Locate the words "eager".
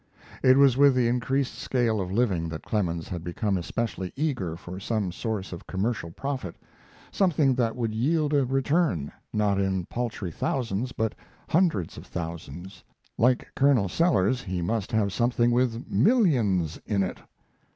4.15-4.55